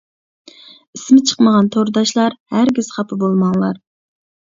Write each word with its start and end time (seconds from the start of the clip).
ئىسمى 0.99 1.19
چىقمىغان 1.33 1.71
تورداشلار، 1.77 2.39
ھەرگىز 2.57 2.93
خاپا 2.99 3.23
بولماڭلار. 3.27 3.83